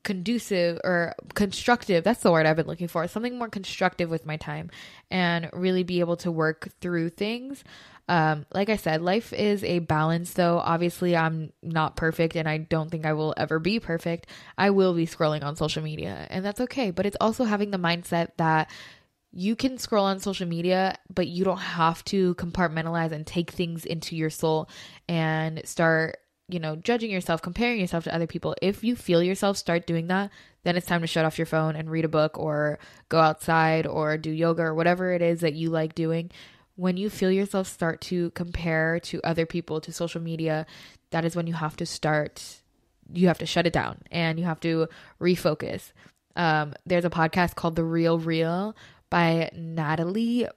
[0.05, 4.37] conducive or constructive that's the word i've been looking for something more constructive with my
[4.37, 4.69] time
[5.11, 7.63] and really be able to work through things
[8.07, 10.59] um, like I said, life is a balance, though.
[10.59, 14.27] Obviously, I'm not perfect and I don't think I will ever be perfect.
[14.57, 16.91] I will be scrolling on social media, and that's okay.
[16.91, 18.69] But it's also having the mindset that
[19.31, 23.85] you can scroll on social media, but you don't have to compartmentalize and take things
[23.85, 24.69] into your soul
[25.09, 28.55] and start, you know, judging yourself, comparing yourself to other people.
[28.61, 30.29] If you feel yourself start doing that,
[30.63, 32.79] then it's time to shut off your phone and read a book or
[33.09, 36.31] go outside or do yoga or whatever it is that you like doing
[36.75, 40.65] when you feel yourself start to compare to other people to social media,
[41.11, 42.61] that is when you have to start,
[43.13, 44.87] you have to shut it down and you have to
[45.19, 45.93] refocus.
[46.35, 48.75] Um, there's a podcast called The Real Real
[49.09, 50.47] by Natalie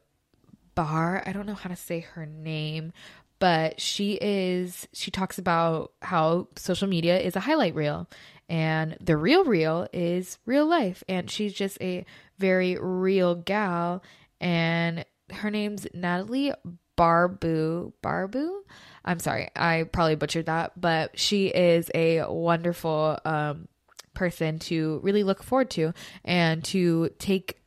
[0.74, 1.22] Barr.
[1.24, 2.92] I don't know how to say her name,
[3.38, 8.09] but she is, she talks about how social media is a highlight reel
[8.48, 11.05] and the real real is real life.
[11.09, 12.05] And she's just a
[12.38, 14.03] very real gal.
[14.40, 16.53] And her name's Natalie
[16.96, 17.92] Barbu.
[18.03, 18.61] Barbu?
[19.05, 23.68] I'm sorry, I probably butchered that, but she is a wonderful um,
[24.14, 27.59] person to really look forward to and to take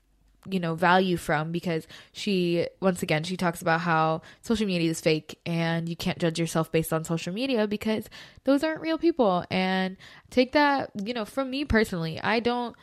[0.50, 5.00] you know value from because she once again she talks about how social media is
[5.00, 8.10] fake and you can't judge yourself based on social media because
[8.44, 9.98] those aren't real people and
[10.32, 12.76] take that you know from me personally i don't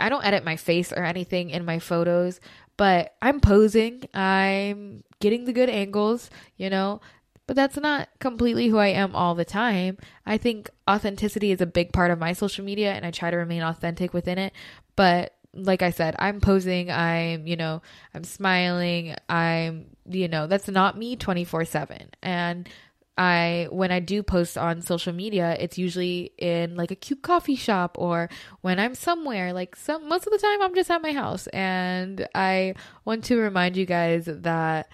[0.00, 2.40] i don't edit my face or anything in my photos
[2.76, 7.00] but I'm posing, I'm getting the good angles, you know,
[7.46, 9.98] but that's not completely who I am all the time.
[10.26, 13.36] I think authenticity is a big part of my social media and I try to
[13.36, 14.52] remain authentic within it.
[14.96, 17.82] But like I said, I'm posing, I'm, you know,
[18.14, 22.10] I'm smiling, I'm, you know, that's not me 24 7.
[22.22, 22.68] And
[23.16, 27.54] I when I do post on social media, it's usually in like a cute coffee
[27.54, 28.28] shop or
[28.60, 29.52] when I'm somewhere.
[29.52, 33.36] Like some most of the time I'm just at my house and I want to
[33.36, 34.90] remind you guys that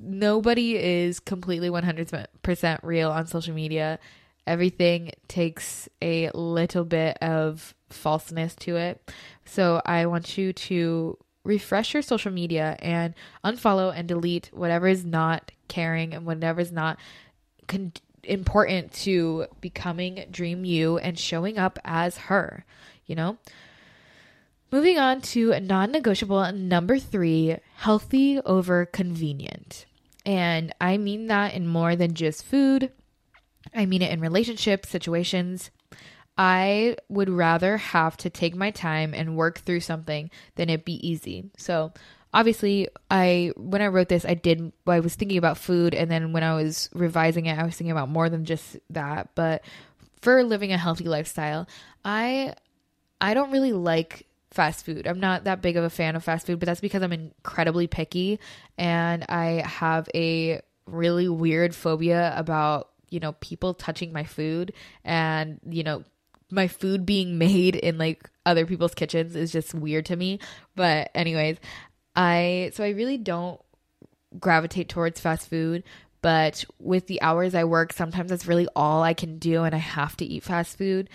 [0.00, 3.98] nobody is completely 100% real on social media.
[4.46, 9.12] Everything takes a little bit of falseness to it.
[9.50, 15.04] So I want you to refresh your social media and unfollow and delete whatever is
[15.04, 16.98] not caring and whatever is not
[17.66, 22.64] con- important to becoming Dream You and showing up as her,
[23.06, 23.38] you know?
[24.70, 29.84] Moving on to non negotiable number three healthy over convenient.
[30.24, 32.92] And I mean that in more than just food,
[33.74, 35.72] I mean it in relationships, situations.
[36.40, 41.06] I would rather have to take my time and work through something than it be
[41.06, 41.50] easy.
[41.58, 41.92] So,
[42.32, 46.32] obviously i when i wrote this i did i was thinking about food and then
[46.32, 49.64] when i was revising it i was thinking about more than just that but
[50.22, 51.66] for living a healthy lifestyle
[52.04, 52.54] i
[53.20, 56.46] i don't really like fast food i'm not that big of a fan of fast
[56.46, 58.38] food but that's because i'm incredibly picky
[58.78, 64.72] and i have a really weird phobia about you know people touching my food
[65.04, 66.04] and you know
[66.50, 70.40] my food being made in like other people's kitchens is just weird to me.
[70.76, 71.58] But anyways,
[72.14, 73.60] I so I really don't
[74.38, 75.84] gravitate towards fast food,
[76.22, 79.78] but with the hours I work, sometimes that's really all I can do and I
[79.78, 81.08] have to eat fast food.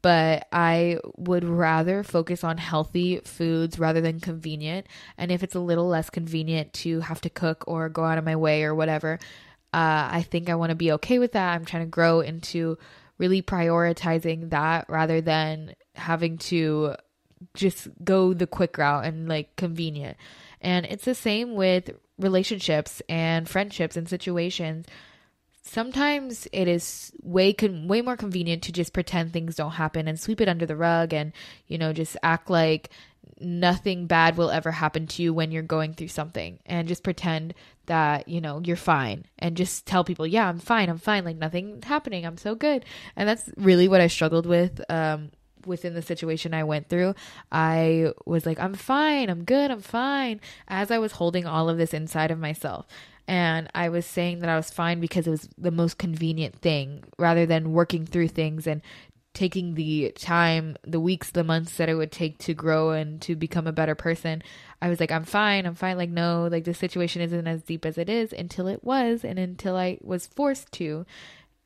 [0.00, 4.86] But I would rather focus on healthy foods rather than convenient.
[5.16, 8.24] And if it's a little less convenient to have to cook or go out of
[8.24, 9.18] my way or whatever,
[9.74, 11.52] uh, I think I want to be okay with that.
[11.52, 12.78] I'm trying to grow into
[13.18, 16.94] really prioritizing that rather than having to
[17.54, 20.16] just go the quick route and like convenient.
[20.60, 24.86] And it's the same with relationships and friendships and situations,
[25.68, 30.18] sometimes it is way con- way more convenient to just pretend things don't happen and
[30.18, 31.32] sweep it under the rug and
[31.66, 32.90] you know just act like
[33.40, 37.54] nothing bad will ever happen to you when you're going through something and just pretend
[37.86, 41.36] that you know you're fine and just tell people yeah i'm fine i'm fine like
[41.36, 45.30] nothing's happening i'm so good and that's really what i struggled with um,
[45.66, 47.14] within the situation I went through,
[47.52, 51.78] I was like, I'm fine, I'm good, I'm fine, as I was holding all of
[51.78, 52.86] this inside of myself.
[53.28, 57.04] And I was saying that I was fine because it was the most convenient thing
[57.18, 58.82] rather than working through things and
[59.34, 63.36] taking the time, the weeks, the months that it would take to grow and to
[63.36, 64.42] become a better person.
[64.82, 65.96] I was like, I'm fine, I'm fine.
[65.96, 69.38] Like, no, like the situation isn't as deep as it is until it was, and
[69.38, 71.06] until I was forced to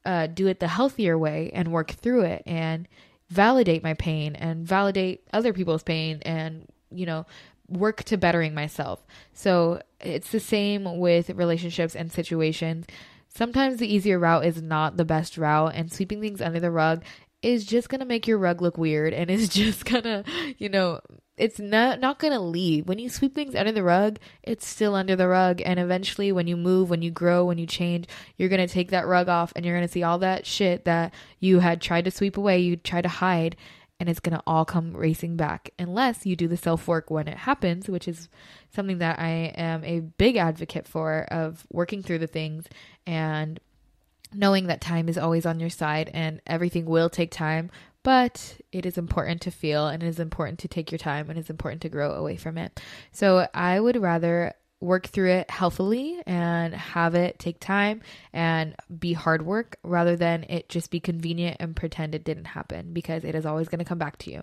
[0.05, 2.43] uh, do it the healthier way and work through it.
[2.45, 2.89] And
[3.31, 7.25] validate my pain and validate other people's pain and, you know,
[7.73, 9.05] work to bettering myself.
[9.33, 12.87] So it's the same with relationships and situations.
[13.29, 17.03] Sometimes the easier route is not the best route, and sweeping things under the rug
[17.43, 20.25] is just gonna make your rug look weird and it's just gonna,
[20.59, 21.01] you know,
[21.37, 22.87] it's not not to leave.
[22.87, 26.47] When you sweep things under the rug, it's still under the rug and eventually when
[26.47, 28.07] you move, when you grow, when you change,
[28.37, 31.59] you're to take that rug off and you're to see all that shit that you
[31.59, 33.57] had tried to sweep away, you tried to hide
[34.03, 37.37] and it's going to all come racing back unless you do the self-work when it
[37.37, 38.29] happens, which is
[38.75, 42.67] something that I am a big advocate for of working through the things
[43.07, 43.61] and
[44.35, 47.71] knowing that time is always on your side and everything will take time
[48.03, 51.39] but it is important to feel and it is important to take your time and
[51.39, 52.81] it's important to grow away from it.
[53.13, 58.03] So I would rather work through it healthily and have it take time
[58.33, 62.93] and be hard work rather than it just be convenient and pretend it didn't happen
[62.93, 64.43] because it is always going to come back to you.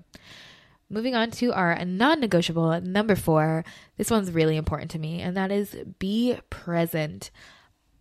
[0.90, 3.64] Moving on to our non negotiable number four.
[3.98, 7.30] This one's really important to me, and that is be present.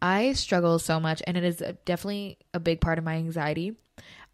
[0.01, 3.76] I struggle so much, and it is definitely a big part of my anxiety.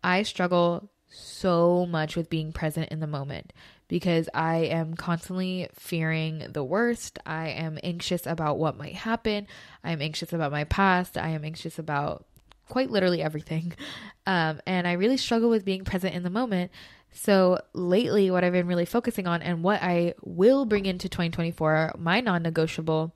[0.04, 3.52] I struggle so much with being present in the moment
[3.88, 7.18] because I am constantly fearing the worst.
[7.26, 9.46] I am anxious about what might happen.
[9.82, 11.18] I am anxious about my past.
[11.18, 12.24] I am anxious about
[12.68, 13.74] quite literally everything.
[14.26, 16.70] Um, and I really struggle with being present in the moment.
[17.12, 21.96] So lately, what I've been really focusing on and what I will bring into 2024,
[21.98, 23.14] my non negotiable,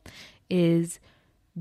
[0.51, 1.01] is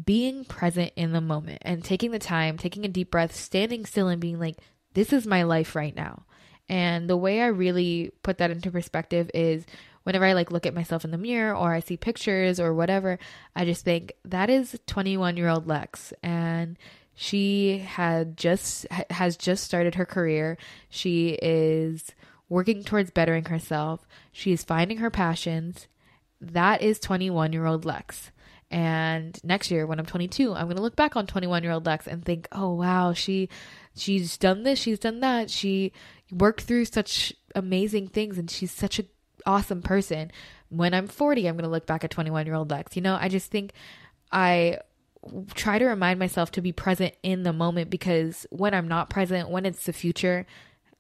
[0.06, 4.10] being present in the moment and taking the time, taking a deep breath, standing still
[4.10, 4.58] and being like,
[4.94, 6.26] this is my life right now.
[6.70, 9.66] And the way I really put that into perspective is
[10.04, 13.20] whenever I like look at myself in the mirror or I see pictures or whatever,
[13.56, 16.14] I just think that is 21 year old Lex.
[16.24, 16.78] And
[17.14, 20.58] she had just has just started her career.
[20.90, 22.12] She is
[22.48, 24.08] working towards bettering herself.
[24.32, 25.88] She is finding her passions.
[26.40, 28.32] That is 21 year old Lex.
[28.70, 31.86] And next year, when I'm 22, I'm going to look back on 21 year old
[31.86, 33.50] Lex and think, oh, wow, she
[33.96, 35.50] she's done this, she's done that.
[35.50, 35.94] She
[36.32, 39.08] worked through such amazing things and she's such an
[39.46, 40.32] awesome person.
[40.70, 42.96] When I'm 40, I'm going to look back at 21 year old Lex.
[42.96, 43.72] You know, I just think
[44.32, 44.80] I
[45.56, 49.50] try to remind myself to be present in the moment because when I'm not present,
[49.50, 50.46] when it's the future,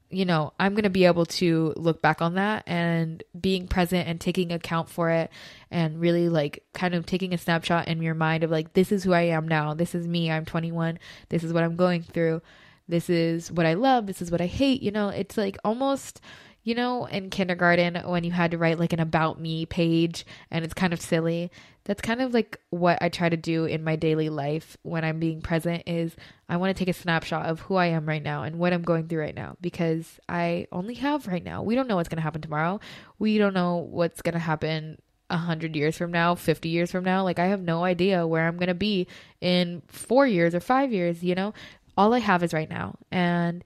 [0.10, 4.08] you know, I'm going to be able to look back on that and being present
[4.08, 5.30] and taking account for it
[5.70, 9.04] and really like kind of taking a snapshot in your mind of like, this is
[9.04, 9.74] who I am now.
[9.74, 10.32] This is me.
[10.32, 11.00] I'm 21.
[11.30, 12.42] This is what I'm going through.
[12.88, 14.08] This is what I love.
[14.08, 14.82] This is what I hate.
[14.82, 16.22] You know, it's like almost,
[16.64, 20.64] you know, in kindergarten when you had to write like an about me page and
[20.64, 21.52] it's kind of silly.
[21.88, 25.20] That's kind of like what I try to do in my daily life when I'm
[25.20, 26.16] being present is
[26.48, 28.84] I want to take a snapshot of who I am right now and what I'm
[28.84, 31.64] going through right now because I only have right now.
[31.64, 32.80] We don't know what's going to happen tomorrow.
[33.20, 37.06] We don't know what's going to happen a hundred years from now, 50 years from
[37.06, 37.24] now.
[37.24, 39.08] Like I have no idea where I'm going to be
[39.42, 41.54] in four years or five years, you know?
[41.98, 42.96] all I have is right now.
[43.12, 43.64] And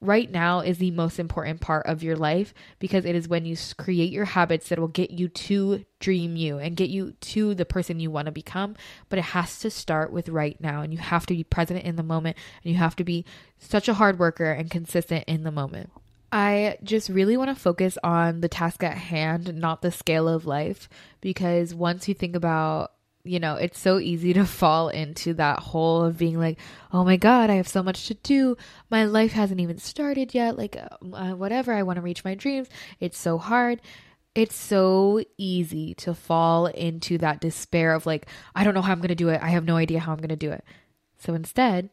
[0.00, 3.56] right now is the most important part of your life because it is when you
[3.76, 7.64] create your habits that will get you to dream you and get you to the
[7.64, 8.76] person you want to become.
[9.08, 10.82] But it has to start with right now.
[10.82, 13.24] And you have to be present in the moment and you have to be
[13.58, 15.90] such a hard worker and consistent in the moment.
[16.30, 20.44] I just really want to focus on the task at hand, not the scale of
[20.44, 20.88] life,
[21.22, 22.92] because once you think about
[23.28, 26.58] you know, it's so easy to fall into that hole of being like,
[26.92, 28.56] oh my God, I have so much to do.
[28.90, 30.56] My life hasn't even started yet.
[30.56, 32.68] Like, uh, uh whatever, I want to reach my dreams.
[33.00, 33.80] It's so hard.
[34.34, 39.00] It's so easy to fall into that despair of like, I don't know how I'm
[39.00, 39.42] going to do it.
[39.42, 40.64] I have no idea how I'm going to do it.
[41.18, 41.90] So instead,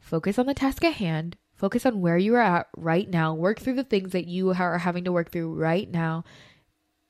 [0.00, 1.36] focus on the task at hand.
[1.54, 3.34] Focus on where you are at right now.
[3.34, 6.24] Work through the things that you are having to work through right now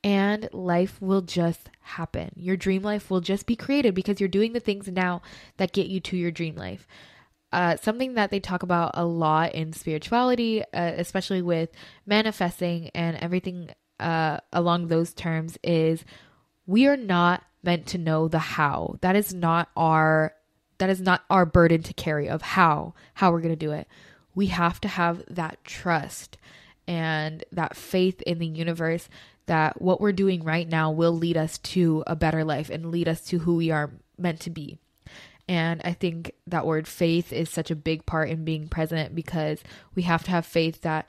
[0.05, 2.31] and life will just happen.
[2.37, 5.23] Your dream life will just be created because you're doing the things now
[5.57, 6.87] that get you to your dream life.
[7.51, 11.71] Uh, something that they talk about a lot in spirituality, uh, especially with
[12.05, 16.05] manifesting and everything uh, along those terms, is
[16.67, 18.97] we are not meant to know the how.
[19.01, 20.35] That is not our
[20.79, 23.89] that is not our burden to carry of how how we're going to do it.
[24.35, 26.37] We have to have that trust
[26.87, 29.09] and that faith in the universe
[29.47, 33.09] that what we're doing right now will lead us to a better life and lead
[33.09, 34.79] us to who we are meant to be.
[35.47, 39.63] And I think that word faith is such a big part in being present because
[39.95, 41.07] we have to have faith that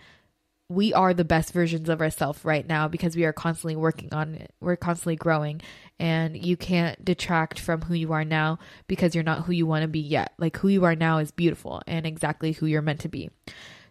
[0.68, 4.36] we are the best versions of ourselves right now because we are constantly working on
[4.36, 4.52] it.
[4.60, 5.62] We're constantly growing.
[6.00, 9.84] And you can't detract from who you are now because you're not who you want
[9.84, 10.34] to be yet.
[10.38, 13.30] Like who you are now is beautiful and exactly who you're meant to be.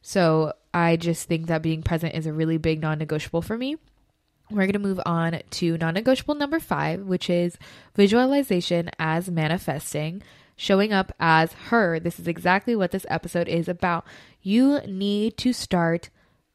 [0.03, 3.77] So I just think that being present is a really big non negotiable for me.
[4.55, 7.59] We're going to move on to non negotiable number five, which is
[7.95, 10.23] visualization as manifesting,
[10.57, 11.99] showing up as her.
[11.99, 14.07] This is exactly what this episode is about.
[14.43, 16.11] You need to start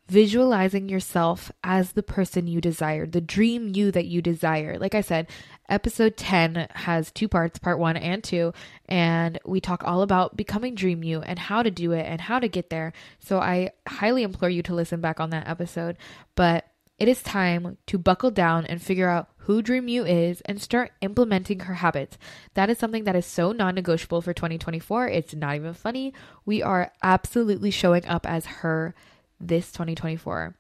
[0.09, 4.77] visualizing yourself as the person you desire, the dream you that you desire.
[4.79, 5.29] Like I said,
[5.69, 8.51] episode 10 has two parts, part one and two,
[8.87, 12.39] and we talk all about becoming dream you and how to do it and how
[12.39, 12.91] to get there.
[13.19, 15.95] So I highly implore you to listen back on that episode.
[16.33, 16.65] But
[16.99, 20.91] it is time to buckle down and figure out who Dream You is and start
[21.01, 22.17] implementing her habits.
[22.53, 25.07] That is something that is so non negotiable for 2024.
[25.07, 26.13] It's not even funny.
[26.45, 28.93] We are absolutely showing up as her
[29.39, 30.55] this 2024.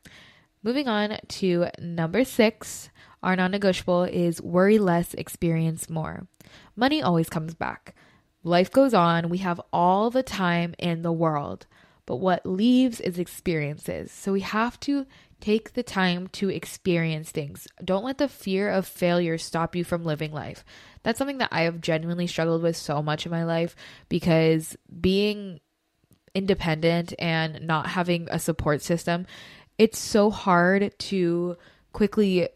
[0.63, 2.89] Moving on to number six,
[3.21, 6.27] our non negotiable is worry less, experience more.
[6.75, 7.93] Money always comes back.
[8.43, 9.29] Life goes on.
[9.29, 11.67] We have all the time in the world,
[12.05, 14.11] but what leaves is experiences.
[14.11, 15.05] So we have to
[15.39, 17.67] take the time to experience things.
[17.83, 20.65] Don't let the fear of failure stop you from living life.
[21.03, 23.75] That's something that I have genuinely struggled with so much in my life
[24.09, 25.59] because being
[26.35, 29.25] independent and not having a support system,
[29.77, 31.57] it's so hard to
[31.93, 32.49] quickly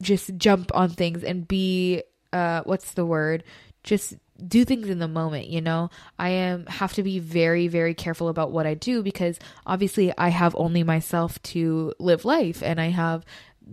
[0.00, 2.02] just jump on things and be
[2.32, 3.44] uh what's the word?
[3.82, 4.14] Just
[4.46, 5.90] do things in the moment, you know?
[6.18, 10.28] I am have to be very very careful about what I do because obviously I
[10.28, 13.24] have only myself to live life and I have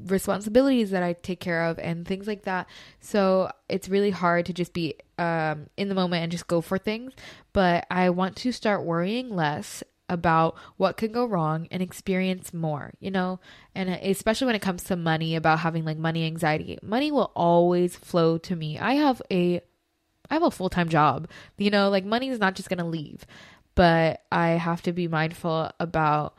[0.05, 2.67] responsibilities that I take care of and things like that.
[2.99, 6.77] So it's really hard to just be um, in the moment and just go for
[6.77, 7.13] things.
[7.53, 12.93] But I want to start worrying less about what could go wrong and experience more,
[12.99, 13.39] you know?
[13.75, 16.79] And especially when it comes to money, about having like money anxiety.
[16.81, 18.79] Money will always flow to me.
[18.79, 19.61] I have a
[20.29, 21.27] I have a full-time job.
[21.57, 23.25] You know, like money is not just going to leave.
[23.75, 26.35] But I have to be mindful about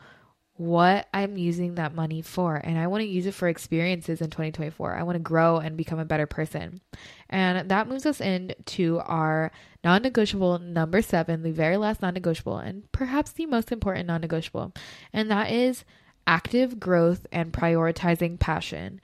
[0.61, 2.57] what I'm using that money for.
[2.57, 4.95] And I want to use it for experiences in 2024.
[4.95, 6.83] I want to grow and become a better person.
[7.31, 12.59] And that moves us into our non negotiable number seven, the very last non negotiable,
[12.59, 14.75] and perhaps the most important non negotiable.
[15.15, 15.87] And that is
[16.27, 19.01] active growth and prioritizing passion.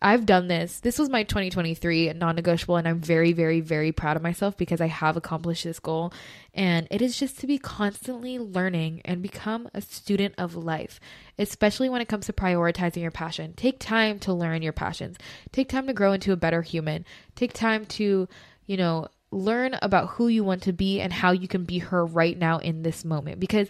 [0.00, 0.80] I've done this.
[0.80, 4.80] This was my 2023 non negotiable, and I'm very, very, very proud of myself because
[4.80, 6.12] I have accomplished this goal.
[6.54, 11.00] And it is just to be constantly learning and become a student of life,
[11.38, 13.54] especially when it comes to prioritizing your passion.
[13.54, 15.16] Take time to learn your passions,
[15.52, 18.28] take time to grow into a better human, take time to,
[18.66, 22.04] you know, learn about who you want to be and how you can be her
[22.04, 23.68] right now in this moment because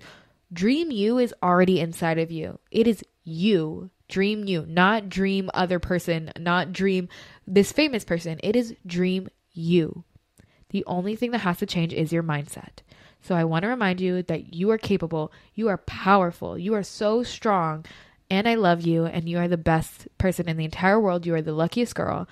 [0.52, 2.58] dream you is already inside of you.
[2.70, 7.08] It is you Dream you, not dream other person, not dream
[7.46, 8.40] this famous person.
[8.42, 10.04] It is dream you.
[10.70, 12.80] The only thing that has to change is your mindset.
[13.20, 16.82] So I want to remind you that you are capable, you are powerful, you are
[16.82, 17.84] so strong,
[18.30, 21.26] and I love you, and you are the best person in the entire world.
[21.26, 22.28] You are the luckiest girl.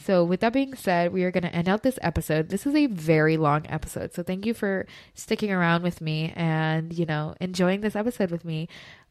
[0.00, 2.50] So, with that being said, we are going to end out this episode.
[2.50, 4.14] This is a very long episode.
[4.14, 8.44] So, thank you for sticking around with me and, you know, enjoying this episode with
[8.44, 8.68] me.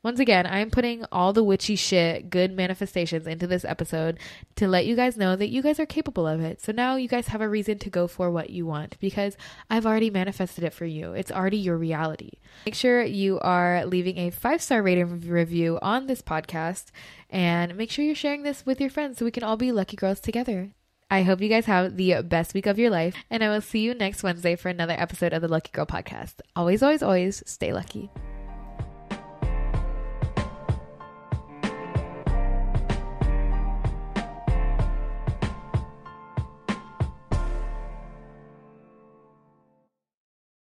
[0.07, 4.17] Once again, I am putting all the witchy shit, good manifestations into this episode
[4.55, 6.61] to let you guys know that you guys are capable of it.
[6.61, 9.35] So now you guys have a reason to go for what you want because
[9.69, 11.11] I've already manifested it for you.
[11.11, 12.31] It's already your reality.
[12.65, 16.85] Make sure you are leaving a five star rating review on this podcast
[17.29, 19.97] and make sure you're sharing this with your friends so we can all be lucky
[19.97, 20.71] girls together.
[21.11, 23.79] I hope you guys have the best week of your life, and I will see
[23.79, 26.35] you next Wednesday for another episode of the Lucky Girl Podcast.
[26.55, 28.09] Always, always, always stay lucky.